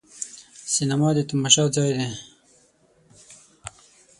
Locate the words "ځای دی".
1.75-2.07